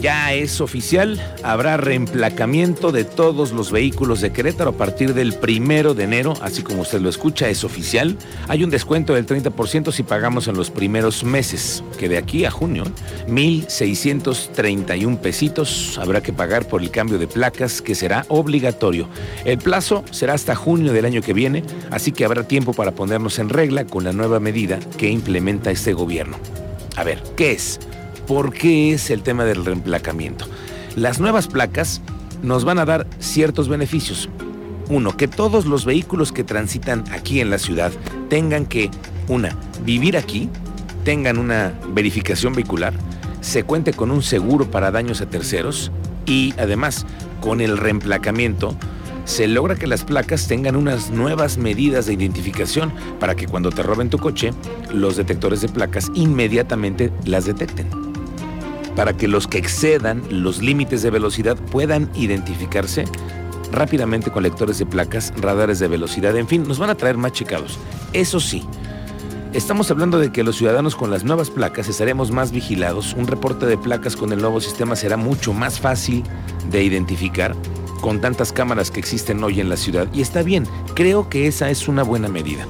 Ya 0.00 0.32
es 0.32 0.60
oficial, 0.60 1.20
habrá 1.42 1.76
reemplacamiento 1.76 2.92
de 2.92 3.02
todos 3.02 3.50
los 3.50 3.72
vehículos 3.72 4.20
de 4.20 4.30
Querétaro 4.30 4.70
a 4.70 4.76
partir 4.76 5.12
del 5.12 5.32
primero 5.32 5.92
de 5.94 6.04
enero, 6.04 6.34
así 6.40 6.62
como 6.62 6.82
usted 6.82 7.00
lo 7.00 7.08
escucha, 7.08 7.48
es 7.48 7.64
oficial. 7.64 8.16
Hay 8.46 8.62
un 8.62 8.70
descuento 8.70 9.14
del 9.14 9.26
30% 9.26 9.90
si 9.90 10.04
pagamos 10.04 10.46
en 10.46 10.56
los 10.56 10.70
primeros 10.70 11.24
meses, 11.24 11.82
que 11.98 12.08
de 12.08 12.16
aquí 12.16 12.44
a 12.44 12.50
junio, 12.52 12.84
1.631 13.26 15.18
pesitos 15.18 15.98
habrá 15.98 16.22
que 16.22 16.32
pagar 16.32 16.68
por 16.68 16.80
el 16.80 16.92
cambio 16.92 17.18
de 17.18 17.26
placas, 17.26 17.82
que 17.82 17.96
será 17.96 18.24
obligatorio. 18.28 19.08
El 19.44 19.58
plazo 19.58 20.04
será 20.12 20.34
hasta 20.34 20.54
junio 20.54 20.92
del 20.92 21.06
año 21.06 21.22
que 21.22 21.32
viene, 21.32 21.64
así 21.90 22.12
que 22.12 22.24
habrá 22.24 22.44
tiempo 22.44 22.72
para 22.72 22.92
ponernos 22.92 23.40
en 23.40 23.48
regla 23.48 23.84
con 23.84 24.04
la 24.04 24.12
nueva 24.12 24.38
medida 24.38 24.78
que 24.96 25.10
implementa 25.10 25.72
este 25.72 25.92
gobierno. 25.92 26.38
A 26.94 27.02
ver, 27.02 27.20
¿qué 27.36 27.52
es? 27.52 27.80
¿Por 28.28 28.52
qué 28.52 28.92
es 28.92 29.08
el 29.08 29.22
tema 29.22 29.46
del 29.46 29.64
reemplacamiento? 29.64 30.44
Las 30.96 31.18
nuevas 31.18 31.48
placas 31.48 32.02
nos 32.42 32.66
van 32.66 32.78
a 32.78 32.84
dar 32.84 33.06
ciertos 33.18 33.68
beneficios. 33.68 34.28
Uno, 34.90 35.16
que 35.16 35.28
todos 35.28 35.64
los 35.64 35.86
vehículos 35.86 36.30
que 36.30 36.44
transitan 36.44 37.04
aquí 37.10 37.40
en 37.40 37.48
la 37.48 37.56
ciudad 37.56 37.90
tengan 38.28 38.66
que, 38.66 38.90
una, 39.28 39.56
vivir 39.82 40.18
aquí, 40.18 40.50
tengan 41.04 41.38
una 41.38 41.72
verificación 41.94 42.52
vehicular, 42.52 42.92
se 43.40 43.64
cuente 43.64 43.94
con 43.94 44.10
un 44.10 44.22
seguro 44.22 44.70
para 44.70 44.90
daños 44.90 45.22
a 45.22 45.30
terceros 45.30 45.90
y 46.26 46.52
además 46.58 47.06
con 47.40 47.62
el 47.62 47.78
reemplacamiento 47.78 48.76
se 49.24 49.48
logra 49.48 49.74
que 49.74 49.86
las 49.86 50.04
placas 50.04 50.48
tengan 50.48 50.76
unas 50.76 51.08
nuevas 51.10 51.56
medidas 51.56 52.04
de 52.04 52.12
identificación 52.12 52.92
para 53.20 53.34
que 53.34 53.46
cuando 53.46 53.70
te 53.70 53.82
roben 53.82 54.10
tu 54.10 54.18
coche, 54.18 54.52
los 54.92 55.16
detectores 55.16 55.62
de 55.62 55.68
placas 55.70 56.10
inmediatamente 56.14 57.10
las 57.24 57.46
detecten 57.46 57.97
para 58.98 59.16
que 59.16 59.28
los 59.28 59.46
que 59.46 59.58
excedan 59.58 60.24
los 60.28 60.60
límites 60.60 61.02
de 61.02 61.10
velocidad 61.10 61.56
puedan 61.56 62.10
identificarse 62.16 63.04
rápidamente 63.70 64.32
con 64.32 64.42
lectores 64.42 64.80
de 64.80 64.86
placas, 64.86 65.32
radares 65.36 65.78
de 65.78 65.86
velocidad, 65.86 66.36
en 66.36 66.48
fin, 66.48 66.66
nos 66.66 66.80
van 66.80 66.90
a 66.90 66.96
traer 66.96 67.16
más 67.16 67.30
checados. 67.30 67.78
Eso 68.12 68.40
sí, 68.40 68.64
estamos 69.52 69.88
hablando 69.92 70.18
de 70.18 70.32
que 70.32 70.42
los 70.42 70.56
ciudadanos 70.56 70.96
con 70.96 71.12
las 71.12 71.22
nuevas 71.22 71.48
placas 71.48 71.88
estaremos 71.88 72.32
más 72.32 72.50
vigilados, 72.50 73.14
un 73.14 73.28
reporte 73.28 73.66
de 73.66 73.78
placas 73.78 74.16
con 74.16 74.32
el 74.32 74.40
nuevo 74.40 74.60
sistema 74.60 74.96
será 74.96 75.16
mucho 75.16 75.52
más 75.52 75.78
fácil 75.78 76.24
de 76.68 76.82
identificar 76.82 77.54
con 78.00 78.20
tantas 78.20 78.52
cámaras 78.52 78.90
que 78.90 78.98
existen 78.98 79.44
hoy 79.44 79.60
en 79.60 79.68
la 79.68 79.76
ciudad 79.76 80.08
y 80.12 80.22
está 80.22 80.42
bien, 80.42 80.66
creo 80.94 81.28
que 81.28 81.46
esa 81.46 81.70
es 81.70 81.86
una 81.86 82.02
buena 82.02 82.28
medida. 82.28 82.66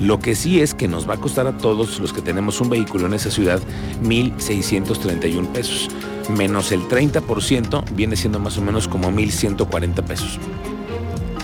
Lo 0.00 0.20
que 0.20 0.34
sí 0.34 0.60
es 0.60 0.74
que 0.74 0.86
nos 0.86 1.08
va 1.08 1.14
a 1.14 1.16
costar 1.16 1.46
a 1.46 1.56
todos 1.56 1.98
los 1.98 2.12
que 2.12 2.22
tenemos 2.22 2.60
un 2.60 2.70
vehículo 2.70 3.06
en 3.06 3.14
esa 3.14 3.30
ciudad 3.30 3.60
1.631 4.04 5.46
pesos. 5.48 5.88
Menos 6.36 6.70
el 6.72 6.82
30% 6.82 7.84
viene 7.94 8.14
siendo 8.14 8.38
más 8.38 8.58
o 8.58 8.62
menos 8.62 8.86
como 8.86 9.10
1.140 9.10 10.02
pesos. 10.04 10.38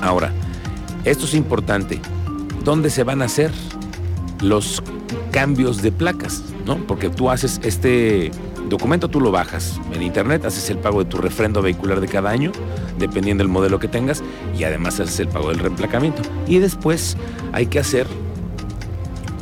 Ahora, 0.00 0.32
esto 1.04 1.24
es 1.24 1.34
importante. 1.34 2.00
¿Dónde 2.62 2.90
se 2.90 3.02
van 3.02 3.22
a 3.22 3.24
hacer 3.24 3.50
los 4.40 4.82
cambios 5.32 5.82
de 5.82 5.90
placas? 5.90 6.42
¿No? 6.64 6.76
Porque 6.86 7.10
tú 7.10 7.30
haces 7.30 7.60
este 7.64 8.30
documento, 8.68 9.08
tú 9.08 9.20
lo 9.20 9.30
bajas 9.30 9.80
en 9.92 10.02
internet, 10.02 10.44
haces 10.44 10.70
el 10.70 10.78
pago 10.78 11.02
de 11.02 11.10
tu 11.10 11.18
refrendo 11.18 11.60
vehicular 11.60 12.00
de 12.00 12.08
cada 12.08 12.30
año, 12.30 12.52
dependiendo 12.98 13.42
del 13.42 13.50
modelo 13.50 13.78
que 13.78 13.88
tengas, 13.88 14.22
y 14.56 14.64
además 14.64 15.00
haces 15.00 15.20
el 15.20 15.28
pago 15.28 15.48
del 15.48 15.58
reemplacamiento. 15.58 16.22
Y 16.46 16.58
después 16.58 17.16
hay 17.52 17.66
que 17.66 17.78
hacer 17.78 18.06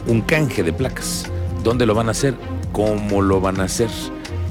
un 0.06 0.20
canje 0.22 0.62
de 0.62 0.72
placas. 0.72 1.30
¿Dónde 1.62 1.86
lo 1.86 1.94
van 1.94 2.08
a 2.08 2.12
hacer? 2.12 2.34
¿Cómo 2.72 3.22
lo 3.22 3.40
van 3.40 3.60
a 3.60 3.64
hacer? 3.64 3.90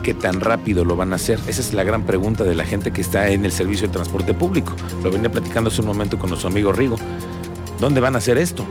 ¿Qué 0.04 0.14
tan 0.14 0.40
rápido 0.40 0.86
lo 0.86 0.96
van 0.96 1.14
a 1.14 1.18
hacer? 1.18 1.40
Esa 1.48 1.62
es 1.62 1.74
la 1.74 1.84
gran 1.84 2.04
pregunta 2.04 2.44
de 2.44 2.56
la 2.56 2.66
gente 2.66 2.92
que 2.92 3.02
está 3.02 3.30
en 3.30 3.46
el 3.46 3.52
servicio 3.52 3.88
de 3.88 3.94
transporte 3.94 4.34
público. 4.34 4.74
Lo 5.04 5.12
venía 5.12 5.32
platicando 5.32 5.70
hace 5.70 5.82
un 5.82 5.88
momento 5.88 6.18
con 6.18 6.30
nuestro 6.30 6.50
amigo 6.50 6.72
Rigo. 6.72 6.98
¿Dónde 7.80 8.02
van 8.02 8.16
a 8.16 8.20
hacer 8.20 8.38
esto? 8.38 8.66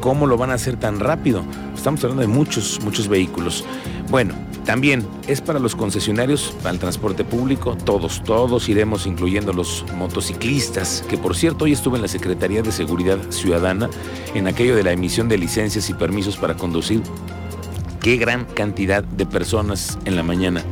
¿Cómo 0.00 0.26
lo 0.26 0.36
van 0.36 0.50
a 0.50 0.54
hacer 0.54 0.76
tan 0.76 1.00
rápido? 1.00 1.44
Estamos 1.86 2.02
hablando 2.02 2.22
de 2.22 2.26
muchos, 2.26 2.80
muchos 2.82 3.06
vehículos. 3.06 3.64
Bueno, 4.10 4.34
también 4.64 5.06
es 5.28 5.40
para 5.40 5.60
los 5.60 5.76
concesionarios, 5.76 6.52
para 6.60 6.70
el 6.70 6.80
transporte 6.80 7.22
público, 7.22 7.76
todos, 7.76 8.24
todos 8.24 8.68
iremos, 8.68 9.06
incluyendo 9.06 9.52
los 9.52 9.84
motociclistas, 9.96 11.04
que 11.08 11.16
por 11.16 11.36
cierto 11.36 11.64
hoy 11.64 11.70
estuve 11.70 11.94
en 11.94 12.02
la 12.02 12.08
Secretaría 12.08 12.60
de 12.62 12.72
Seguridad 12.72 13.18
Ciudadana 13.30 13.88
en 14.34 14.48
aquello 14.48 14.74
de 14.74 14.82
la 14.82 14.90
emisión 14.90 15.28
de 15.28 15.38
licencias 15.38 15.88
y 15.88 15.94
permisos 15.94 16.36
para 16.36 16.56
conducir. 16.56 17.02
Qué 18.00 18.16
gran 18.16 18.46
cantidad 18.46 19.04
de 19.04 19.24
personas 19.24 19.96
en 20.06 20.16
la 20.16 20.24
mañana. 20.24 20.64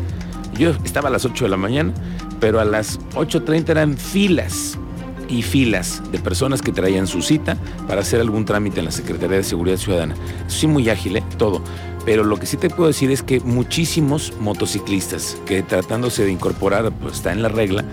Yo 0.59 0.71
estaba 0.83 1.11
a 1.11 1.13
las 1.13 1.25
8 1.25 1.45
de 1.45 1.51
la 1.51 1.57
mañana, 1.57 1.95
pero 2.41 2.59
a 2.59 2.65
las 2.65 2.99
8.30 3.15 3.69
eran 3.69 3.97
filas 3.97 4.81
y 5.29 5.43
filas 5.43 6.03
de 6.11 6.19
personas 6.19 6.63
que 6.63 6.73
traían 6.73 7.07
su 7.07 7.23
cita 7.23 7.57
para 7.87 8.01
hacer 8.01 8.21
algún 8.21 8.45
trámite 8.45 8.81
en 8.81 8.87
la 8.87 8.93
Secretaría 8.93 9.37
de 9.37 9.45
Seguridad 9.45 9.77
Ciudadana. 9.77 10.15
Sí, 10.49 10.67
muy 10.67 10.89
ágil, 10.89 11.17
¿eh? 11.17 11.25
todo. 11.39 11.63
Pero 12.05 12.23
lo 12.25 12.37
que 12.37 12.47
sí 12.47 12.57
te 12.57 12.69
puedo 12.69 12.89
decir 12.89 13.11
es 13.11 13.23
que 13.23 13.41
muchísimos 13.41 14.35
motociclistas 14.39 15.39
que 15.47 15.63
tratándose 15.63 16.25
de 16.25 16.33
incorporar, 16.33 16.93
pues 16.93 17.15
está 17.15 17.33
en 17.33 17.43
la 17.43 17.49
regla 17.49 17.85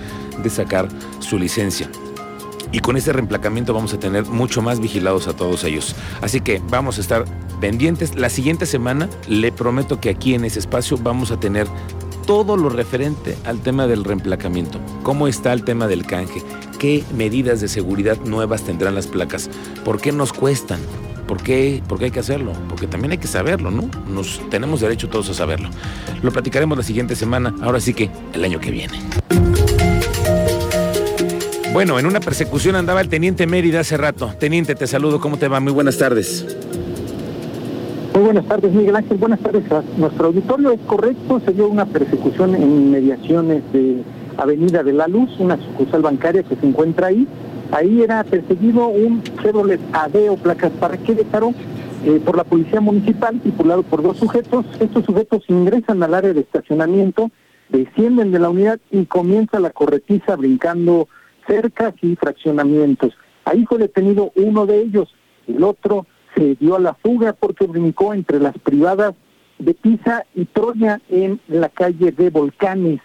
de 0.44 0.50
sacar 0.50 0.90
su 1.20 1.40
licencia. 1.40 1.90
Y 2.74 2.80
con 2.80 2.96
este 2.96 3.12
reemplacamiento 3.12 3.74
vamos 3.74 3.94
a 3.94 4.00
tener 4.00 4.26
mucho 4.26 4.62
más 4.62 4.80
vigilados 4.80 5.28
a 5.28 5.34
todos 5.34 5.64
ellos. 5.64 5.96
Así 6.22 6.40
que 6.42 6.62
vamos 6.70 6.98
a 6.98 7.02
estar 7.02 7.26
pendientes. 7.60 8.16
La 8.16 8.30
siguiente 8.30 8.66
semana 8.66 9.10
le 9.28 9.52
prometo 9.52 10.00
que 10.00 10.10
aquí 10.10 10.34
en 10.34 10.46
ese 10.46 10.60
espacio 10.60 10.98
vamos 10.98 11.32
a 11.32 11.40
tener 11.40 11.68
todo 12.26 12.56
lo 12.56 12.70
referente 12.70 13.38
al 13.46 13.60
tema 13.62 13.88
del 13.88 14.04
reemplacamiento. 14.04 14.80
¿Cómo 15.04 15.28
está 15.28 15.52
el 15.54 15.64
tema 15.64 15.88
del 15.88 16.06
canje? 16.06 16.42
¿Qué 16.82 17.04
medidas 17.16 17.62
de 17.62 17.68
seguridad 17.68 18.18
nuevas 18.26 18.64
tendrán 18.64 18.96
las 18.96 19.06
placas? 19.06 19.52
¿Por 19.86 20.02
qué 20.02 20.12
nos 20.12 20.34
cuestan? 20.34 20.80
¿Por 21.28 21.44
qué, 21.44 21.80
¿Por 21.88 22.00
qué 22.00 22.06
hay 22.06 22.12
que 22.12 22.22
hacerlo? 22.22 22.54
Porque 22.70 22.88
también 22.88 23.12
hay 23.12 23.20
que 23.20 23.28
saberlo, 23.28 23.70
¿no? 23.70 23.88
Nos 24.12 24.42
tenemos 24.50 24.82
derecho 24.82 25.08
todos 25.08 25.30
a 25.30 25.36
saberlo. 25.36 25.70
Lo 26.24 26.32
platicaremos 26.32 26.76
la 26.76 26.84
siguiente 26.84 27.16
semana, 27.16 27.54
ahora 27.62 27.80
sí 27.80 27.94
que 27.94 28.10
el 28.34 28.44
año 28.44 28.60
que 28.60 28.72
viene. 28.72 29.00
Bueno, 31.72 32.00
en 32.00 32.08
una 32.08 32.20
persecución 32.20 32.76
andaba 32.76 33.02
el 33.02 33.10
teniente 33.10 33.46
Mérida 33.46 33.82
hace 33.82 33.96
rato. 33.96 34.34
Teniente, 34.40 34.74
te 34.74 34.88
saludo, 34.88 35.20
¿cómo 35.22 35.38
te 35.38 35.48
va? 35.48 35.60
Muy 35.60 35.74
buenas 35.74 36.00
tardes. 36.00 36.58
Muy 38.16 38.24
buenas 38.24 38.46
tardes, 38.48 38.74
Miguel 38.74 38.96
Ángel. 38.96 39.18
Buenas 39.18 39.40
tardes 39.42 39.72
a 39.72 39.84
nuestro 39.98 40.30
auditorio. 40.30 40.72
Es 40.72 40.80
correcto, 40.88 41.40
se 41.46 41.54
dio 41.54 41.68
una 41.68 41.86
persecución 41.86 42.56
en 42.56 42.64
inmediaciones 42.64 43.62
de 43.72 44.02
Avenida 44.42 44.84
de 44.84 44.94
la 44.94 45.08
Luz, 45.08 45.30
una 45.40 45.58
sucursal 45.58 46.02
bancaria 46.02 46.44
que 46.44 46.56
se 46.56 46.66
encuentra 46.66 47.08
ahí. 47.08 47.28
Ahí 47.72 48.02
era 48.02 48.24
perseguido 48.24 48.88
un 48.88 49.22
Chevrolet 49.42 49.80
Adeo 49.94 50.36
placas 50.36 50.72
para 50.72 50.98
Querétaro 50.98 51.54
eh, 52.06 52.20
por 52.26 52.36
la 52.36 52.44
policía 52.44 52.82
municipal, 52.82 53.40
tripulado 53.40 53.84
por 53.84 54.02
dos 54.02 54.18
sujetos. 54.18 54.66
Estos 54.80 55.06
sujetos 55.06 55.44
ingresan 55.48 56.02
al 56.02 56.16
área 56.16 56.34
de 56.34 56.42
estacionamiento, 56.42 57.30
descienden 57.70 58.32
de 58.32 58.40
la 58.40 58.50
unidad 58.50 58.80
y 58.90 59.06
comienza 59.06 59.60
la 59.60 59.70
corretiza 59.70 60.36
brincando 60.36 61.08
cercas 61.48 61.94
y 62.02 62.16
fraccionamientos. 62.16 63.14
Ahí 63.46 63.66
fue 63.66 63.78
detenido 63.78 64.32
uno 64.36 64.66
de 64.66 64.82
ellos, 64.82 65.14
el 65.48 65.64
otro 65.64 66.06
se 66.36 66.56
dio 66.56 66.76
a 66.76 66.80
la 66.80 66.94
fuga 66.96 67.34
porque 67.34 67.68
brincó 67.68 68.14
entre 68.14 68.40
las 68.40 68.58
privadas 68.58 69.14
de 69.60 69.74
Pisa 69.74 70.26
y 70.34 70.46
Troya 70.46 71.00
en 71.10 71.40
la 71.48 71.70
calle 71.70 72.12
de 72.12 72.30
Volcanes. 72.30 73.02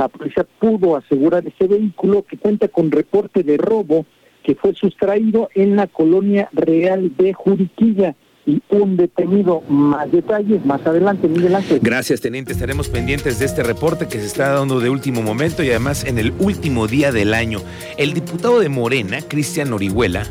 La 0.00 0.08
policía 0.08 0.46
pudo 0.58 0.96
asegurar 0.96 1.46
ese 1.46 1.68
vehículo 1.68 2.22
que 2.22 2.38
cuenta 2.38 2.68
con 2.68 2.90
reporte 2.90 3.42
de 3.42 3.58
robo 3.58 4.06
que 4.42 4.54
fue 4.54 4.74
sustraído 4.74 5.50
en 5.54 5.76
la 5.76 5.88
colonia 5.88 6.48
real 6.54 7.14
de 7.18 7.34
Juriquilla 7.34 8.16
y 8.46 8.62
un 8.70 8.96
detenido. 8.96 9.60
Más 9.68 10.10
detalles 10.10 10.64
más 10.64 10.86
adelante, 10.86 11.28
Miguel 11.28 11.54
Ángel. 11.54 11.80
Gracias, 11.82 12.22
teniente. 12.22 12.52
Estaremos 12.52 12.88
pendientes 12.88 13.38
de 13.38 13.44
este 13.44 13.62
reporte 13.62 14.08
que 14.08 14.18
se 14.18 14.24
está 14.24 14.54
dando 14.54 14.80
de 14.80 14.88
último 14.88 15.20
momento 15.20 15.62
y 15.62 15.68
además 15.68 16.06
en 16.06 16.18
el 16.18 16.32
último 16.38 16.86
día 16.86 17.12
del 17.12 17.34
año. 17.34 17.58
El 17.98 18.14
diputado 18.14 18.58
de 18.58 18.70
Morena, 18.70 19.18
Cristian 19.20 19.70
Orihuela, 19.70 20.22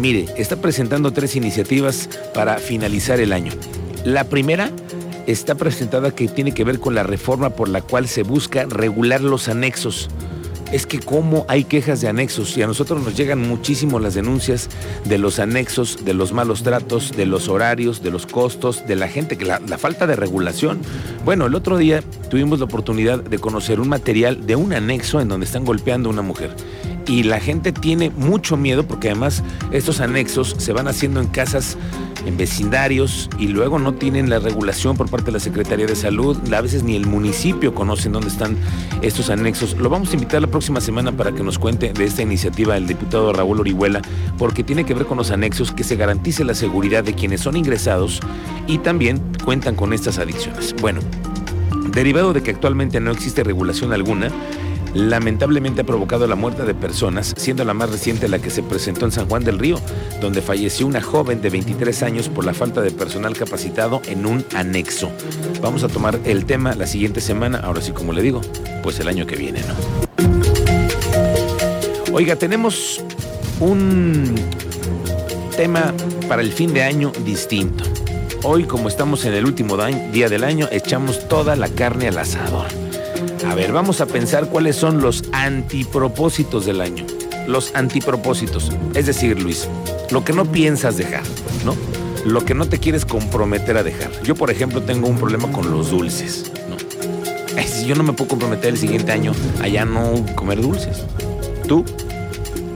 mire, 0.00 0.24
está 0.36 0.60
presentando 0.60 1.12
tres 1.12 1.36
iniciativas 1.36 2.10
para 2.34 2.58
finalizar 2.58 3.20
el 3.20 3.32
año. 3.32 3.52
La 4.04 4.24
primera 4.24 4.72
está 5.26 5.54
presentada 5.54 6.10
que 6.10 6.28
tiene 6.28 6.52
que 6.52 6.64
ver 6.64 6.80
con 6.80 6.94
la 6.94 7.02
reforma 7.02 7.50
por 7.50 7.68
la 7.68 7.82
cual 7.82 8.08
se 8.08 8.22
busca 8.22 8.64
regular 8.66 9.20
los 9.20 9.48
anexos. 9.48 10.08
es 10.72 10.86
que 10.86 11.00
cómo 11.00 11.44
hay 11.48 11.64
quejas 11.64 12.00
de 12.00 12.08
anexos 12.08 12.56
y 12.56 12.62
a 12.62 12.66
nosotros 12.66 13.02
nos 13.04 13.14
llegan 13.14 13.46
muchísimo 13.46 14.00
las 14.00 14.14
denuncias 14.14 14.70
de 15.04 15.18
los 15.18 15.38
anexos, 15.38 16.02
de 16.02 16.14
los 16.14 16.32
malos 16.32 16.62
tratos, 16.62 17.12
de 17.12 17.26
los 17.26 17.48
horarios, 17.48 18.02
de 18.02 18.10
los 18.10 18.24
costos, 18.24 18.86
de 18.86 18.96
la 18.96 19.06
gente, 19.06 19.36
que 19.36 19.44
la, 19.44 19.60
la 19.60 19.76
falta 19.76 20.06
de 20.06 20.16
regulación. 20.16 20.80
Bueno, 21.26 21.44
el 21.44 21.54
otro 21.54 21.76
día 21.76 22.02
tuvimos 22.30 22.58
la 22.58 22.64
oportunidad 22.64 23.22
de 23.22 23.38
conocer 23.38 23.80
un 23.80 23.90
material 23.90 24.46
de 24.46 24.56
un 24.56 24.72
anexo 24.72 25.20
en 25.20 25.28
donde 25.28 25.44
están 25.44 25.66
golpeando 25.66 26.08
a 26.08 26.12
una 26.12 26.22
mujer 26.22 26.56
y 27.06 27.22
la 27.24 27.40
gente 27.40 27.72
tiene 27.72 28.10
mucho 28.10 28.56
miedo 28.56 28.86
porque 28.86 29.08
además 29.10 29.42
estos 29.70 30.00
anexos 30.00 30.54
se 30.58 30.72
van 30.72 30.88
haciendo 30.88 31.20
en 31.20 31.26
casas, 31.26 31.76
en 32.26 32.36
vecindarios 32.36 33.28
y 33.38 33.48
luego 33.48 33.78
no 33.78 33.94
tienen 33.94 34.30
la 34.30 34.38
regulación 34.38 34.96
por 34.96 35.10
parte 35.10 35.26
de 35.26 35.32
la 35.32 35.40
Secretaría 35.40 35.86
de 35.86 35.96
Salud. 35.96 36.36
A 36.52 36.60
veces 36.60 36.82
ni 36.82 36.96
el 36.96 37.06
municipio 37.06 37.74
conoce 37.74 38.08
dónde 38.08 38.28
están 38.28 38.56
estos 39.02 39.30
anexos. 39.30 39.76
Lo 39.78 39.88
vamos 39.88 40.10
a 40.10 40.14
invitar 40.14 40.40
la 40.40 40.48
próxima 40.48 40.80
semana 40.80 41.12
para 41.12 41.32
que 41.32 41.42
nos 41.42 41.58
cuente 41.58 41.92
de 41.92 42.04
esta 42.04 42.22
iniciativa 42.22 42.76
el 42.76 42.86
diputado 42.86 43.32
Raúl 43.32 43.60
Orihuela 43.60 44.02
porque 44.38 44.64
tiene 44.64 44.84
que 44.84 44.94
ver 44.94 45.06
con 45.06 45.18
los 45.18 45.30
anexos 45.30 45.72
que 45.72 45.84
se 45.84 45.96
garantice 45.96 46.44
la 46.44 46.54
seguridad 46.54 47.04
de 47.04 47.14
quienes 47.14 47.40
son 47.40 47.56
ingresados 47.56 48.20
y 48.66 48.78
también 48.78 49.20
cuentan 49.44 49.74
con 49.74 49.92
estas 49.92 50.18
adicciones. 50.18 50.74
Bueno, 50.80 51.00
derivado 51.92 52.32
de 52.32 52.42
que 52.42 52.50
actualmente 52.50 53.00
no 53.00 53.10
existe 53.10 53.44
regulación 53.44 53.92
alguna, 53.92 54.30
lamentablemente 54.94 55.82
ha 55.82 55.84
provocado 55.84 56.26
la 56.26 56.34
muerte 56.34 56.64
de 56.64 56.74
personas, 56.74 57.34
siendo 57.36 57.64
la 57.64 57.74
más 57.74 57.90
reciente 57.90 58.28
la 58.28 58.38
que 58.38 58.50
se 58.50 58.62
presentó 58.62 59.04
en 59.04 59.12
San 59.12 59.28
Juan 59.28 59.44
del 59.44 59.58
Río, 59.58 59.80
donde 60.20 60.42
falleció 60.42 60.86
una 60.86 61.02
joven 61.02 61.40
de 61.40 61.50
23 61.50 62.02
años 62.02 62.28
por 62.28 62.44
la 62.44 62.54
falta 62.54 62.80
de 62.80 62.90
personal 62.90 63.36
capacitado 63.36 64.02
en 64.06 64.26
un 64.26 64.44
anexo. 64.54 65.10
Vamos 65.60 65.82
a 65.84 65.88
tomar 65.88 66.18
el 66.24 66.44
tema 66.44 66.74
la 66.74 66.86
siguiente 66.86 67.20
semana, 67.20 67.60
ahora 67.60 67.80
sí 67.80 67.92
como 67.92 68.12
le 68.12 68.22
digo, 68.22 68.40
pues 68.82 68.98
el 69.00 69.08
año 69.08 69.26
que 69.26 69.36
viene, 69.36 69.60
¿no? 69.60 69.74
Oiga, 72.14 72.36
tenemos 72.36 73.02
un 73.60 74.34
tema 75.56 75.94
para 76.28 76.42
el 76.42 76.52
fin 76.52 76.74
de 76.74 76.82
año 76.82 77.12
distinto. 77.24 77.84
Hoy, 78.42 78.64
como 78.64 78.88
estamos 78.88 79.24
en 79.24 79.34
el 79.34 79.46
último 79.46 79.76
día 80.12 80.28
del 80.28 80.44
año, 80.44 80.68
echamos 80.72 81.28
toda 81.28 81.56
la 81.56 81.68
carne 81.68 82.08
al 82.08 82.18
asador. 82.18 82.81
A 83.46 83.54
ver, 83.54 83.72
vamos 83.72 84.00
a 84.00 84.06
pensar 84.06 84.48
cuáles 84.48 84.76
son 84.76 85.00
los 85.00 85.24
antipropósitos 85.32 86.64
del 86.64 86.80
año. 86.80 87.04
Los 87.48 87.74
antipropósitos. 87.74 88.70
Es 88.94 89.06
decir, 89.06 89.40
Luis, 89.40 89.68
lo 90.10 90.24
que 90.24 90.32
no 90.32 90.44
piensas 90.44 90.96
dejar, 90.96 91.22
¿no? 91.64 91.74
Lo 92.24 92.44
que 92.44 92.54
no 92.54 92.66
te 92.66 92.78
quieres 92.78 93.04
comprometer 93.04 93.76
a 93.76 93.82
dejar. 93.82 94.10
Yo, 94.22 94.36
por 94.36 94.50
ejemplo, 94.50 94.82
tengo 94.82 95.08
un 95.08 95.18
problema 95.18 95.50
con 95.50 95.70
los 95.70 95.90
dulces, 95.90 96.52
¿no? 96.70 96.76
Si 97.66 97.86
yo 97.88 97.96
no 97.96 98.04
me 98.04 98.12
puedo 98.12 98.28
comprometer 98.28 98.70
el 98.70 98.78
siguiente 98.78 99.10
año 99.10 99.32
a 99.60 99.66
ya 99.66 99.84
no 99.84 100.24
comer 100.36 100.60
dulces. 100.60 101.02
¿Tú? 101.66 101.84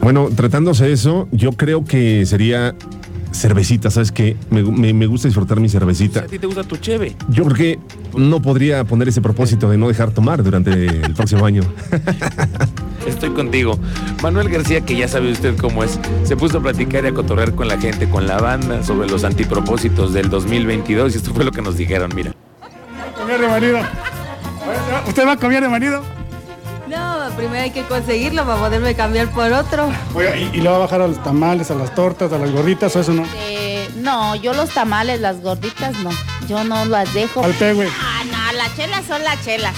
Bueno, 0.01 0.31
tratándose 0.35 0.87
de 0.87 0.93
eso, 0.93 1.29
yo 1.31 1.53
creo 1.53 1.85
que 1.85 2.27
sería 2.27 2.75
cervecita, 3.37 3.91
¿sabes 3.91 4.13
qué? 4.13 4.37
Me, 4.51 4.63
me, 4.63 4.93
me 4.93 5.07
gusta 5.07 5.29
disfrutar 5.29 5.61
mi 5.61 5.69
cervecita. 5.69 6.21
¿A 6.21 6.27
ti 6.27 6.39
te 6.39 6.47
gusta 6.47 6.65
tu 6.65 6.77
cheve? 6.77 7.17
Yo 7.29 7.45
creo 7.45 7.57
que 7.57 7.79
no 8.19 8.41
podría 8.43 8.85
poner 8.85 9.09
ese 9.09 9.21
propósito 9.21 9.71
de 9.71 9.77
no 9.77 9.89
dejar 9.89 10.11
tomar 10.11 10.43
durante 10.43 10.87
el 10.87 11.15
próximo 11.15 11.47
año. 11.47 11.63
Estoy 13.07 13.31
contigo. 13.31 13.79
Manuel 14.23 14.49
García, 14.49 14.81
que 14.81 14.97
ya 14.97 15.07
sabe 15.07 15.31
usted 15.31 15.57
cómo 15.57 15.85
es, 15.85 15.99
se 16.25 16.37
puso 16.37 16.59
a 16.59 16.63
platicar 16.63 17.05
y 17.05 17.09
a 17.09 17.15
cotorrear 17.15 17.55
con 17.55 17.69
la 17.69 17.79
gente, 17.79 18.09
con 18.09 18.27
la 18.27 18.39
banda, 18.39 18.83
sobre 18.83 19.09
los 19.09 19.23
antipropósitos 19.25 20.13
del 20.13 20.29
2022 20.29 21.15
y 21.15 21.19
esto 21.19 21.33
fue 21.33 21.45
lo 21.45 21.53
que 21.53 21.63
nos 21.63 21.77
dijeron, 21.77 22.11
mira. 22.15 22.33
Comer 23.17 23.41
de 23.41 23.49
marido. 23.49 23.79
¿Usted 25.07 25.27
va 25.27 25.33
a 25.33 25.37
comer 25.37 25.63
de 25.63 25.69
marido? 25.69 26.16
Primero 27.37 27.63
hay 27.63 27.71
que 27.71 27.83
conseguirlo 27.83 28.45
para 28.45 28.59
poderme 28.59 28.95
cambiar 28.95 29.31
por 29.31 29.53
otro. 29.53 29.89
Oiga, 30.15 30.37
¿y, 30.37 30.51
y 30.55 30.61
le 30.61 30.69
va 30.69 30.77
a 30.77 30.79
bajar 30.79 31.03
a 31.03 31.09
los 31.09 31.23
tamales, 31.23 31.71
a 31.71 31.75
las 31.75 31.95
tortas, 31.95 32.33
a 32.33 32.39
las 32.39 32.51
gorditas 32.51 32.97
o 32.97 33.01
eso 33.01 33.13
no? 33.13 33.25
Eh, 33.37 33.89
no, 33.97 34.35
yo 34.37 34.55
los 34.55 34.71
tamales, 34.71 35.21
las 35.21 35.43
gorditas 35.43 35.99
no. 35.99 36.11
Yo 36.49 36.65
no 36.65 36.85
las 36.87 37.13
dejo. 37.13 37.45
Al 37.45 37.53
güey. 37.75 37.89
Ah, 38.01 38.23
no, 38.25 38.57
las 38.57 38.75
chelas 38.77 39.05
son 39.07 39.23
las 39.23 39.45
chelas. 39.45 39.75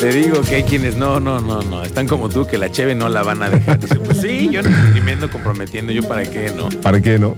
Te 0.00 0.12
digo 0.12 0.42
que 0.42 0.56
hay 0.56 0.62
quienes 0.62 0.96
no, 0.96 1.20
no, 1.20 1.40
no, 1.40 1.62
no, 1.62 1.82
están 1.82 2.06
como 2.06 2.28
tú, 2.28 2.46
que 2.46 2.58
la 2.58 2.70
cheve 2.70 2.94
no 2.94 3.08
la 3.08 3.22
van 3.22 3.42
a 3.42 3.50
dejar. 3.50 3.80
Dice, 3.80 3.96
pues 3.96 4.20
sí, 4.20 4.48
yo 4.52 4.62
no 4.62 4.70
me 5.02 5.12
ando 5.12 5.30
comprometiendo, 5.30 5.92
yo 5.92 6.06
para 6.06 6.22
qué, 6.24 6.52
¿no? 6.56 6.68
¿Para 6.80 7.00
qué 7.00 7.18
no? 7.18 7.34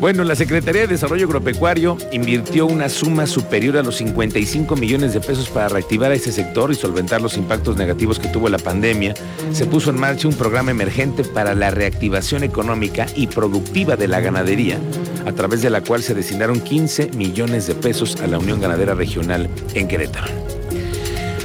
Bueno, 0.00 0.22
la 0.22 0.36
Secretaría 0.36 0.82
de 0.82 0.86
Desarrollo 0.86 1.26
Agropecuario 1.26 1.98
invirtió 2.12 2.66
una 2.66 2.88
suma 2.88 3.26
superior 3.26 3.76
a 3.76 3.82
los 3.82 3.96
55 3.96 4.76
millones 4.76 5.12
de 5.12 5.20
pesos 5.20 5.48
para 5.48 5.68
reactivar 5.68 6.12
a 6.12 6.14
ese 6.14 6.30
sector 6.30 6.70
y 6.70 6.76
solventar 6.76 7.20
los 7.20 7.36
impactos 7.36 7.76
negativos 7.76 8.20
que 8.20 8.28
tuvo 8.28 8.48
la 8.48 8.58
pandemia. 8.58 9.14
Se 9.52 9.66
puso 9.66 9.90
en 9.90 9.98
marcha 9.98 10.28
un 10.28 10.34
programa 10.34 10.70
emergente 10.70 11.24
para 11.24 11.56
la 11.56 11.72
reactivación 11.72 12.44
económica 12.44 13.06
y 13.16 13.26
productiva 13.26 13.96
de 13.96 14.06
la 14.06 14.20
ganadería, 14.20 14.78
a 15.26 15.32
través 15.32 15.62
de 15.62 15.70
la 15.70 15.80
cual 15.80 16.00
se 16.04 16.14
destinaron 16.14 16.60
15 16.60 17.10
millones 17.16 17.66
de 17.66 17.74
pesos 17.74 18.20
a 18.20 18.28
la 18.28 18.38
Unión 18.38 18.60
Ganadera 18.60 18.94
Regional 18.94 19.50
en 19.74 19.88
Querétaro. 19.88 20.28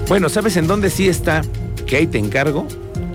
Bueno, 0.07 0.29
¿sabes 0.29 0.57
en 0.57 0.67
dónde 0.67 0.91
sí 0.91 1.07
está? 1.07 1.41
Que 1.87 1.97
ahí 1.97 2.05
te 2.05 2.19
encargo 2.19 2.67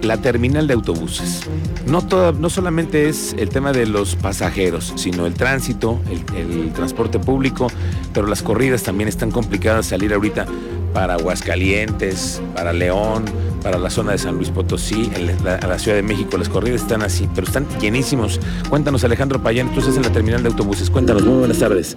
la 0.02 0.18
terminal 0.18 0.66
de 0.66 0.74
autobuses. 0.74 1.42
No, 1.86 2.02
toda, 2.02 2.32
no 2.32 2.50
solamente 2.50 3.08
es 3.08 3.34
el 3.38 3.48
tema 3.48 3.72
de 3.72 3.86
los 3.86 4.16
pasajeros, 4.16 4.92
sino 4.96 5.26
el 5.26 5.34
tránsito, 5.34 5.98
el, 6.10 6.36
el, 6.36 6.72
transporte 6.72 7.18
público, 7.18 7.68
pero 8.12 8.26
las 8.26 8.42
corridas 8.42 8.82
también 8.82 9.08
están 9.08 9.30
complicadas 9.30 9.86
salir 9.86 10.12
ahorita 10.12 10.46
para 10.92 11.14
Aguascalientes, 11.14 12.42
para 12.54 12.72
León, 12.72 13.24
para 13.62 13.78
la 13.78 13.90
zona 13.90 14.12
de 14.12 14.18
San 14.18 14.36
Luis 14.36 14.50
Potosí, 14.50 15.10
en 15.14 15.44
la, 15.44 15.56
a 15.56 15.66
la 15.66 15.78
Ciudad 15.78 15.96
de 15.96 16.02
México. 16.02 16.36
Las 16.36 16.48
corridas 16.48 16.82
están 16.82 17.02
así, 17.02 17.28
pero 17.34 17.46
están 17.46 17.66
llenísimos. 17.80 18.40
Cuéntanos, 18.68 19.04
Alejandro 19.04 19.42
Payán, 19.42 19.72
tú 19.72 19.80
estás 19.80 19.96
en 19.96 20.02
la 20.02 20.12
terminal 20.12 20.42
de 20.42 20.48
autobuses. 20.48 20.90
Cuéntanos, 20.90 21.24
muy 21.24 21.38
buenas 21.38 21.58
tardes. 21.58 21.96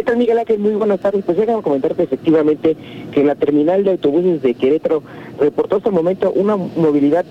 ¿Qué 0.00 0.04
tal, 0.04 0.16
Miguel 0.16 0.38
Ángel? 0.38 0.58
Muy 0.58 0.72
buenas 0.72 1.00
tardes. 1.00 1.22
Pues 1.26 1.36
llegan 1.36 1.58
a 1.58 1.62
comentarte 1.62 2.02
efectivamente 2.02 2.74
que 3.12 3.20
en 3.20 3.26
la 3.26 3.34
terminal 3.34 3.84
de 3.84 3.90
autobuses 3.90 4.40
de 4.40 4.54
Querétaro 4.54 5.02
reportó 5.40 5.76
hasta 5.76 5.88
el 5.88 5.94
momento 5.94 6.30
una 6.32 6.56
movilidad 6.56 7.24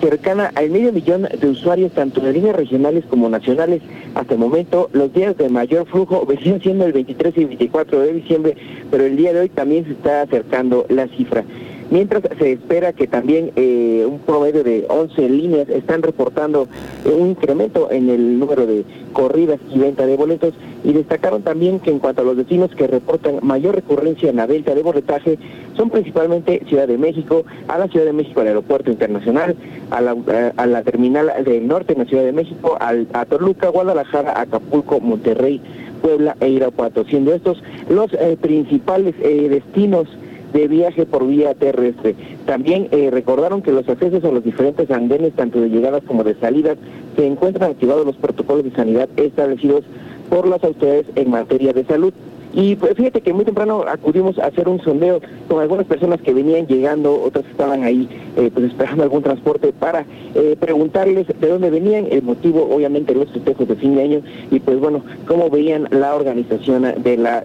cercana 0.00 0.50
al 0.54 0.70
medio 0.70 0.92
millón 0.92 1.22
de 1.22 1.46
usuarios, 1.46 1.92
tanto 1.92 2.20
de 2.20 2.32
líneas 2.32 2.56
regionales 2.56 3.04
como 3.06 3.28
nacionales. 3.28 3.82
Hasta 4.14 4.34
el 4.34 4.40
momento, 4.40 4.90
los 4.92 5.12
días 5.12 5.36
de 5.36 5.48
mayor 5.48 5.86
flujo 5.86 6.26
venían 6.28 6.60
siendo 6.60 6.84
el 6.84 6.92
23 6.92 7.38
y 7.38 7.44
24 7.44 8.00
de 8.00 8.12
diciembre, 8.12 8.56
pero 8.90 9.04
el 9.04 9.16
día 9.16 9.32
de 9.32 9.40
hoy 9.40 9.48
también 9.48 9.84
se 9.84 9.92
está 9.92 10.22
acercando 10.22 10.86
la 10.88 11.06
cifra. 11.08 11.44
Mientras 11.92 12.22
se 12.38 12.52
espera 12.52 12.94
que 12.94 13.06
también 13.06 13.52
eh, 13.54 14.06
un 14.08 14.18
promedio 14.20 14.64
de 14.64 14.86
11 14.88 15.28
líneas 15.28 15.68
están 15.68 16.00
reportando 16.00 16.66
un 17.04 17.28
incremento 17.28 17.90
en 17.90 18.08
el 18.08 18.38
número 18.38 18.64
de 18.66 18.86
corridas 19.12 19.60
y 19.70 19.78
venta 19.78 20.06
de 20.06 20.16
boletos. 20.16 20.54
Y 20.84 20.94
destacaron 20.94 21.42
también 21.42 21.80
que 21.80 21.90
en 21.90 21.98
cuanto 21.98 22.22
a 22.22 22.24
los 22.24 22.38
destinos 22.38 22.70
que 22.74 22.86
reportan 22.86 23.40
mayor 23.42 23.74
recurrencia 23.74 24.30
en 24.30 24.36
la 24.36 24.46
venta 24.46 24.74
de 24.74 24.82
boletaje 24.82 25.38
son 25.76 25.90
principalmente 25.90 26.62
Ciudad 26.66 26.88
de 26.88 26.96
México, 26.96 27.44
a 27.68 27.76
la 27.76 27.88
Ciudad 27.88 28.06
de 28.06 28.14
México 28.14 28.40
al 28.40 28.46
Aeropuerto 28.46 28.90
Internacional, 28.90 29.54
a 29.90 30.00
la, 30.00 30.16
a 30.56 30.66
la 30.66 30.82
terminal 30.84 31.30
del 31.44 31.68
norte 31.68 31.92
en 31.92 31.98
la 31.98 32.04
Ciudad 32.06 32.24
de 32.24 32.32
México, 32.32 32.78
al, 32.80 33.06
a 33.12 33.26
Toluca, 33.26 33.68
Guadalajara, 33.68 34.40
Acapulco, 34.40 34.98
Monterrey, 34.98 35.60
Puebla 36.00 36.38
e 36.40 36.48
Irapuato, 36.48 37.04
siendo 37.04 37.34
estos 37.34 37.62
los 37.90 38.14
eh, 38.14 38.38
principales 38.40 39.14
eh, 39.20 39.50
destinos 39.50 40.08
de 40.52 40.68
viaje 40.68 41.06
por 41.06 41.26
vía 41.26 41.54
terrestre. 41.54 42.14
También 42.46 42.88
eh, 42.90 43.10
recordaron 43.10 43.62
que 43.62 43.72
los 43.72 43.88
accesos 43.88 44.24
a 44.24 44.30
los 44.30 44.44
diferentes 44.44 44.90
andenes, 44.90 45.32
tanto 45.34 45.60
de 45.60 45.70
llegadas 45.70 46.02
como 46.04 46.24
de 46.24 46.34
salidas, 46.36 46.78
se 47.16 47.26
encuentran 47.26 47.70
activados 47.70 48.06
los 48.06 48.16
protocolos 48.16 48.64
de 48.64 48.72
sanidad 48.72 49.08
establecidos 49.16 49.84
por 50.28 50.46
las 50.48 50.62
autoridades 50.64 51.06
en 51.14 51.30
materia 51.30 51.72
de 51.72 51.84
salud. 51.84 52.12
Y 52.52 52.76
pues, 52.76 52.94
fíjate 52.94 53.20
que 53.22 53.32
muy 53.32 53.44
temprano 53.44 53.84
acudimos 53.88 54.38
a 54.38 54.46
hacer 54.46 54.68
un 54.68 54.80
sondeo 54.80 55.20
con 55.48 55.60
algunas 55.60 55.86
personas 55.86 56.20
que 56.20 56.34
venían 56.34 56.66
llegando, 56.66 57.20
otras 57.22 57.44
estaban 57.46 57.82
ahí 57.82 58.08
eh, 58.36 58.50
pues 58.52 58.66
esperando 58.66 59.04
algún 59.04 59.22
transporte 59.22 59.72
para 59.72 60.04
eh, 60.34 60.56
preguntarles 60.60 61.26
de 61.28 61.48
dónde 61.48 61.70
venían, 61.70 62.06
el 62.10 62.22
motivo 62.22 62.68
obviamente 62.70 63.14
los 63.14 63.30
festejos 63.30 63.68
de 63.68 63.76
fin 63.76 63.94
de 63.94 64.02
año 64.02 64.22
y 64.50 64.60
pues 64.60 64.78
bueno, 64.80 65.02
cómo 65.26 65.48
veían 65.48 65.88
la 65.90 66.14
organización 66.14 66.82
de 67.02 67.16
la 67.16 67.44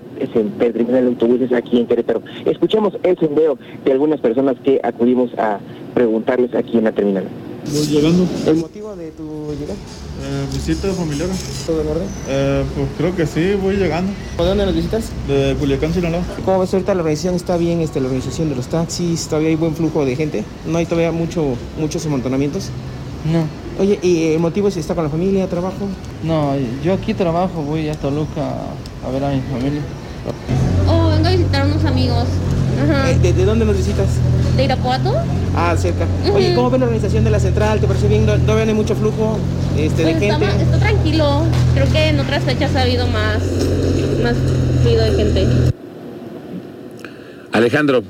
terminal 0.59 1.03
de 1.03 1.07
autobuses 1.07 1.53
aquí 1.53 1.79
en 1.79 1.87
Querétaro. 1.87 2.21
Escuchamos 2.45 2.97
el 3.03 3.17
sondeo 3.17 3.57
de 3.85 3.91
algunas 3.91 4.19
personas 4.19 4.57
que 4.63 4.79
acudimos 4.83 5.31
a 5.37 5.59
preguntarles 5.93 6.53
aquí 6.53 6.77
en 6.77 6.83
la 6.83 6.91
terminal. 6.91 7.23
Voy 7.73 7.85
llegando. 7.87 8.25
¿El 8.45 8.55
motivo 8.55 8.95
de 8.95 9.11
tu 9.11 9.23
llegada? 9.59 9.77
Eh, 10.23 10.45
visita 10.53 10.87
familiar. 10.93 11.27
¿Todo 11.65 11.81
en 11.81 11.87
orden? 11.87 12.07
Eh, 12.29 12.63
pues 12.75 12.87
creo 12.97 13.15
que 13.15 13.27
sí, 13.27 13.55
voy 13.61 13.75
llegando. 13.75 14.11
¿De 14.37 14.45
dónde 14.45 14.65
nos 14.65 14.73
visitas? 14.75 15.05
De 15.27 15.55
Culiacán, 15.59 15.93
Sinaloa. 15.93 16.21
¿Cómo 16.45 16.59
ves 16.59 16.73
ahorita 16.73 16.93
la 16.95 17.01
organización? 17.01 17.35
¿Está 17.35 17.57
bien 17.57 17.81
este, 17.81 17.99
la 17.99 18.07
organización 18.07 18.49
de 18.49 18.55
los 18.55 18.67
taxis? 18.67 19.27
¿Todavía 19.27 19.49
hay 19.49 19.55
buen 19.55 19.75
flujo 19.75 20.05
de 20.05 20.15
gente? 20.15 20.43
¿No 20.65 20.77
hay 20.77 20.85
todavía 20.85 21.11
mucho, 21.11 21.55
muchos 21.77 22.05
amontonamientos? 22.05 22.69
No. 23.31 23.45
Oye, 23.81 23.99
¿y 24.01 24.31
el 24.33 24.39
motivo 24.39 24.71
si 24.71 24.79
está 24.79 24.95
con 24.95 25.03
la 25.03 25.09
familia, 25.09 25.47
trabajo? 25.47 25.87
No, 26.23 26.53
yo 26.83 26.93
aquí 26.93 27.13
trabajo, 27.13 27.61
voy 27.61 27.89
a 27.89 27.93
Toluca 27.95 28.47
a 29.05 29.11
ver 29.11 29.23
a 29.23 29.31
mi 29.31 29.41
familia. 29.41 29.81
Oh, 30.87 31.09
vengo 31.09 31.27
a 31.27 31.31
visitar 31.31 31.61
a 31.61 31.65
unos 31.65 31.83
amigos. 31.85 32.25
Ajá. 32.81 33.11
Eh, 33.11 33.19
¿de, 33.19 33.33
de 33.33 33.45
dónde 33.45 33.65
nos 33.65 33.77
visitas? 33.77 34.07
¿De 34.57 34.63
Irapuato? 34.63 35.13
Ah, 35.55 35.75
cerca. 35.77 36.07
Oye, 36.33 36.55
¿cómo 36.55 36.71
ves 36.71 36.79
la 36.79 36.87
organización 36.87 37.23
de 37.23 37.29
la 37.29 37.39
central? 37.39 37.79
¿Te 37.79 37.85
parece 37.85 38.07
bien? 38.07 38.25
¿No, 38.25 38.37
no 38.37 38.55
ven 38.55 38.75
mucho 38.75 38.95
flujo 38.95 39.37
este, 39.77 40.03
de 40.03 40.11
Pues 40.13 40.23
gente? 40.23 40.45
está, 40.45 40.61
está 40.61 40.77
tranquilo. 40.79 41.43
Creo 41.75 41.91
que 41.91 42.07
en 42.07 42.19
otras 42.19 42.43
fechas 42.43 42.75
ha 42.75 42.81
habido 42.81 43.05
más, 43.07 43.37
más 44.23 44.35
fluido 44.81 45.03
de 45.03 45.11
gente. 45.11 45.47
Alejandro, 47.51 48.03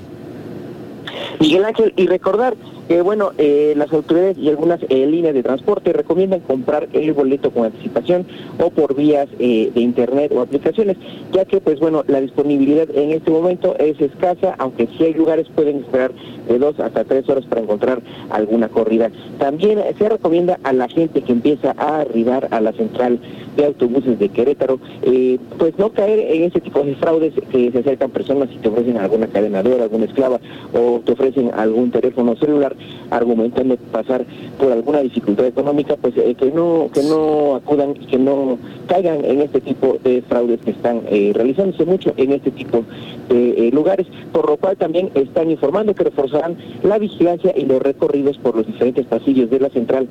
Miguel 1.42 1.66
Ángel, 1.66 1.94
y 1.98 2.08
recordar 2.08 2.56
que, 2.88 3.02
bueno, 3.02 3.32
eh, 3.38 3.74
las 3.76 3.92
autoridades 3.92 4.38
y 4.38 4.50
algunas 4.50 4.80
eh, 4.90 5.06
líneas 5.06 5.34
de 5.34 5.44
transporte 5.44 5.94
recomiendan 5.94 6.40
comprar 6.42 6.88
el 6.94 7.14
boleto 7.14 7.52
con 7.52 7.66
anticipación 7.66 8.26
o 8.60 8.70
por 8.70 8.96
vías 8.96 9.28
eh, 9.40 9.72
de 9.74 9.82
internet 9.82 10.32
o 10.34 10.42
aplicaciones, 10.42 10.98
ya 11.32 11.46
que, 11.46 11.60
pues 11.60 11.80
bueno, 11.80 12.04
la 12.08 12.22
disponibilidad 12.22 12.90
en 12.96 13.12
este 13.12 13.32
momento 13.32 13.76
es 13.78 14.00
escasa, 14.00 14.56
aunque 14.58 14.88
sí 14.98 15.04
hay 15.04 15.14
lugares 15.14 15.48
pueden 15.54 15.78
esperar 15.78 16.12
de 16.48 16.60
dos 16.60 16.80
hasta 16.80 17.04
tres 17.04 17.28
horas 17.30 17.46
para 17.46 17.62
encontrar 17.62 18.02
alguna 18.30 18.70
corrida. 18.70 19.12
También 19.38 19.80
eh, 19.80 19.94
se 19.98 20.10
recomienda 20.10 20.60
a 20.64 20.74
la 20.74 20.88
gente 20.88 21.22
que 21.22 21.32
empieza 21.32 21.76
a 21.78 22.02
arribar 22.02 22.48
a 22.52 22.62
la 22.62 22.74
central 22.74 23.20
de 23.56 23.66
autobuses 23.66 24.20
de 24.20 24.30
Querétaro, 24.30 24.80
eh, 25.02 25.40
pues 25.58 25.78
no 25.78 25.90
caer 25.92 26.20
en 26.20 26.44
ese 26.44 26.62
tipo 26.62 26.84
de 26.84 26.96
fraudes 26.96 27.34
que 27.52 27.72
se 27.72 27.80
acercan 27.80 28.12
personas 28.12 28.50
y 28.54 28.58
te 28.58 28.70
ofrecen 28.70 28.98
alguna 28.98 29.28
cadenadora, 29.28 29.84
alguna 29.84 30.06
esclava 30.06 30.40
o 30.74 31.02
te 31.04 31.14
ofrecen 31.14 31.52
algún 31.54 31.92
teléfono 31.92 32.36
celular 32.36 32.76
argumentando 33.10 33.78
pasar 33.92 34.26
por 34.60 34.72
alguna 34.72 35.00
dificultad 35.00 35.46
económica, 35.46 35.96
pues 35.96 36.16
eh, 36.18 36.36
que 36.36 36.52
no 36.52 36.90
que 36.94 37.04
no 37.04 37.56
acudan 37.56 37.94
que 37.94 38.18
no 38.18 38.58
caigan 38.88 39.24
en 39.24 39.42
este 39.42 39.62
tipo 39.62 39.98
de 40.04 40.22
fraudes 40.24 40.60
que 40.62 40.72
están 40.72 41.02
eh, 41.10 41.32
realizándose 41.34 41.86
mucho 41.86 42.14
en 42.18 42.32
este 42.32 42.52
tipo 42.52 42.84
de 43.30 43.68
eh, 43.68 43.72
lugares, 43.72 44.08
por 44.32 44.50
lo 44.50 44.58
cual 44.58 44.78
también 44.78 45.12
están 45.16 45.52
informando 45.52 45.94
que 45.94 46.06
reforzarán 46.06 46.58
la 46.84 46.98
vigilancia 46.98 47.54
y 47.56 47.66
los 47.66 47.82
recorridos 47.82 48.38
por 48.38 48.56
los 48.56 48.66
diferentes 48.66 49.06
pasillos 49.06 49.50
de 49.50 49.60
la 49.60 49.70
central 49.70 50.08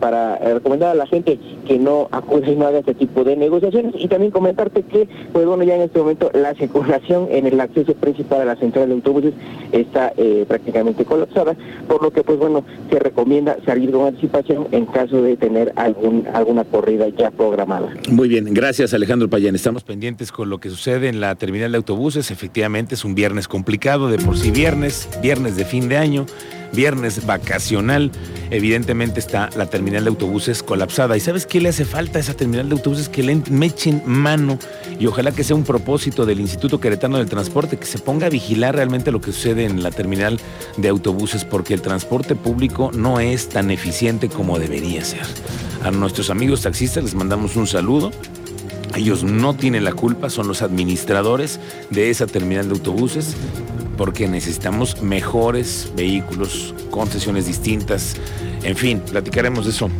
para 0.00 0.36
recomendar 0.36 0.90
a 0.90 0.94
la 0.94 1.06
gente 1.06 1.38
que 1.66 1.78
no 1.78 2.08
acuda 2.10 2.50
y 2.50 2.56
no 2.56 2.66
haga 2.66 2.80
este 2.80 2.94
tipo 2.94 3.22
de 3.22 3.36
negociaciones. 3.36 3.94
Y 3.96 4.08
también 4.08 4.32
comentarte 4.32 4.82
que 4.82 5.08
pues 5.32 5.46
bueno 5.46 5.62
ya 5.62 5.76
en 5.76 5.82
este 5.82 6.00
momento 6.00 6.30
la 6.34 6.54
circulación 6.54 7.28
en 7.30 7.46
el 7.46 7.60
acceso 7.60 7.94
principal 7.94 8.40
a 8.40 8.44
la 8.46 8.56
central 8.56 8.88
de 8.88 8.94
autobuses 8.94 9.34
está 9.70 10.12
prácticamente 10.48 11.04
colapsada 11.04 11.56
por 11.90 12.04
lo 12.04 12.12
que 12.12 12.22
pues 12.22 12.38
bueno 12.38 12.64
se 12.88 13.00
recomienda 13.00 13.56
salir 13.66 13.90
con 13.90 14.06
anticipación 14.06 14.68
en 14.70 14.86
caso 14.86 15.22
de 15.22 15.36
tener 15.36 15.72
algún 15.74 16.24
alguna 16.32 16.62
corrida 16.62 17.08
ya 17.08 17.32
programada. 17.32 17.92
Muy 18.08 18.28
bien, 18.28 18.54
gracias 18.54 18.94
Alejandro 18.94 19.28
Payán. 19.28 19.56
Estamos 19.56 19.82
pendientes 19.82 20.30
con 20.30 20.50
lo 20.50 20.58
que 20.58 20.70
sucede 20.70 21.08
en 21.08 21.20
la 21.20 21.34
terminal 21.34 21.72
de 21.72 21.78
autobuses. 21.78 22.30
Efectivamente 22.30 22.94
es 22.94 23.04
un 23.04 23.16
viernes 23.16 23.48
complicado, 23.48 24.08
de 24.08 24.18
por 24.18 24.38
sí 24.38 24.52
viernes, 24.52 25.08
viernes 25.20 25.56
de 25.56 25.64
fin 25.64 25.88
de 25.88 25.96
año, 25.96 26.26
viernes 26.72 27.26
vacacional. 27.26 28.10
Evidentemente 28.50 29.20
está 29.20 29.50
la 29.56 29.66
terminal 29.66 30.04
de 30.04 30.10
autobuses 30.10 30.62
colapsada. 30.62 31.16
¿Y 31.16 31.20
sabes 31.20 31.46
qué 31.46 31.60
le 31.60 31.68
hace 31.68 31.84
falta 31.84 32.18
a 32.18 32.20
esa 32.20 32.34
terminal 32.34 32.68
de 32.68 32.74
autobuses? 32.74 33.08
Que 33.08 33.22
le 33.22 33.40
echen 33.64 34.02
mano 34.06 34.58
y 34.98 35.06
ojalá 35.06 35.32
que 35.32 35.44
sea 35.44 35.56
un 35.56 35.64
propósito 35.64 36.26
del 36.26 36.40
Instituto 36.40 36.80
Queretano 36.80 37.18
del 37.18 37.28
Transporte, 37.28 37.78
que 37.78 37.86
se 37.86 37.98
ponga 37.98 38.26
a 38.26 38.30
vigilar 38.30 38.74
realmente 38.74 39.10
lo 39.10 39.20
que 39.20 39.32
sucede 39.32 39.64
en 39.64 39.82
la 39.82 39.90
terminal 39.90 40.38
de 40.76 40.88
autobuses, 40.88 41.44
porque 41.44 41.74
el 41.74 41.80
transporte 41.80 42.34
público 42.34 42.90
no 42.92 43.20
es 43.20 43.48
tan 43.48 43.70
eficiente 43.70 44.28
como 44.28 44.58
debería 44.58 45.04
ser. 45.04 45.22
A 45.82 45.90
nuestros 45.90 46.28
amigos 46.28 46.62
taxistas 46.62 47.04
les 47.04 47.14
mandamos 47.14 47.56
un 47.56 47.66
saludo. 47.66 48.10
Ellos 48.94 49.22
no 49.22 49.54
tienen 49.54 49.84
la 49.84 49.92
culpa, 49.92 50.28
son 50.28 50.48
los 50.48 50.62
administradores 50.62 51.60
de 51.90 52.10
esa 52.10 52.26
terminal 52.26 52.68
de 52.68 52.74
autobuses, 52.74 53.36
porque 54.00 54.26
necesitamos 54.26 55.02
mejores 55.02 55.92
vehículos, 55.94 56.74
concesiones 56.90 57.44
distintas. 57.44 58.16
En 58.62 58.74
fin, 58.74 58.98
platicaremos 58.98 59.66
de 59.66 59.72
eso 59.72 59.90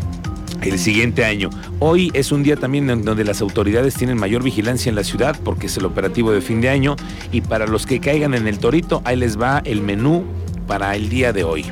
el 0.63 0.79
siguiente 0.79 1.23
año. 1.23 1.51
Hoy 1.81 2.11
es 2.15 2.33
un 2.33 2.43
día 2.43 2.57
también 2.57 2.87
donde 3.05 3.25
las 3.25 3.43
autoridades 3.43 3.93
tienen 3.93 4.17
mayor 4.17 4.43
vigilancia 4.43 4.89
en 4.89 4.97
la 4.97 5.05
ciudad 5.05 5.39
porque 5.45 5.67
es 5.67 5.77
el 5.77 5.85
operativo 5.85 6.33
de 6.33 6.41
fin 6.41 6.63
de 6.63 6.71
año 6.71 6.97
y 7.31 7.43
para 7.43 7.67
los 7.67 7.85
que 7.85 8.01
caigan 8.01 8.33
en 8.33 8.49
el 8.49 8.59
torito, 8.59 9.03
ahí 9.05 9.17
les 9.17 9.39
va 9.39 9.61
el 9.67 9.83
menú 9.83 10.25
para 10.67 10.97
el 10.97 11.11
día 11.11 11.35
de 11.35 11.45
hoy. 11.45 11.67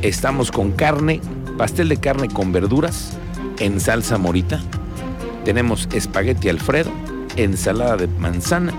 Estamos 0.00 0.52
con 0.52 0.70
carne, 0.70 1.20
pastel 1.58 1.88
de 1.88 1.96
carne 1.96 2.28
con 2.28 2.52
verduras 2.52 3.18
en 3.58 3.80
salsa 3.80 4.16
morita. 4.16 4.62
Tenemos 5.44 5.88
espagueti 5.92 6.50
alfredo, 6.50 6.92
ensalada 7.34 7.96
de 7.96 8.06
manzana 8.06 8.72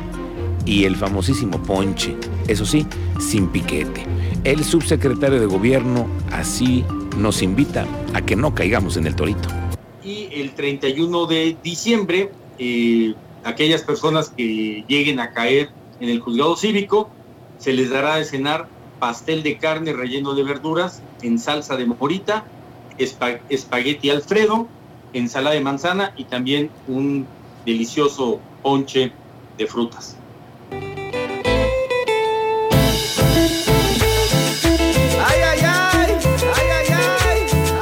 y 0.66 0.86
el 0.86 0.96
famosísimo 0.96 1.62
ponche, 1.62 2.16
eso 2.48 2.66
sí, 2.66 2.86
sin 3.20 3.48
piquete. 3.50 4.06
El 4.44 4.64
subsecretario 4.64 5.40
de 5.40 5.46
gobierno 5.48 6.08
así 6.32 6.84
nos 7.18 7.42
invita 7.42 7.86
a 8.14 8.22
que 8.22 8.36
no 8.36 8.54
caigamos 8.54 8.98
en 8.98 9.08
el 9.08 9.16
torito. 9.16 9.50
y 10.04 10.30
el 10.34 10.54
31 10.54 11.26
de 11.26 11.58
diciembre, 11.64 12.32
eh, 12.60 13.16
aquellas 13.44 13.82
personas 13.82 14.30
que 14.30 14.84
lleguen 14.88 15.20
a 15.20 15.32
caer 15.32 15.70
en 16.00 16.10
el 16.10 16.20
juzgado 16.20 16.56
cívico, 16.56 17.10
se 17.58 17.74
les 17.74 17.90
dará 17.90 18.18
de 18.18 18.26
cenar 18.26 18.70
pastel 19.00 19.42
de 19.42 19.58
carne 19.58 19.94
relleno 19.94 20.36
de 20.36 20.44
verduras 20.44 21.02
en 21.24 21.40
salsa 21.40 21.76
de 21.76 21.88
morita, 21.88 22.46
espa- 23.00 23.42
espagueti 23.50 24.12
alfredo, 24.12 24.68
ensalada 25.14 25.56
de 25.56 25.62
manzana 25.62 26.14
y 26.16 26.26
también 26.26 26.70
un 26.86 27.28
delicioso 27.66 28.40
ponche 28.62 29.12
de 29.58 29.66
frutas. 29.66 30.18